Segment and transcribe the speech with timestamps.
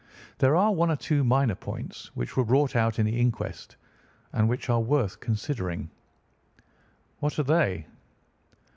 [0.39, 3.75] There are one or two minor points which were brought out in the inquest,
[4.33, 5.91] and which are worth considering."
[7.19, 7.85] "What are they?"